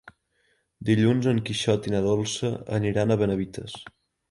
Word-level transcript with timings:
Dilluns 0.89 1.27
en 1.33 1.41
Quixot 1.51 1.87
i 1.91 1.95
na 1.97 2.01
Dolça 2.07 2.51
aniran 2.81 3.17
a 3.19 3.21
Benavites. 3.23 3.81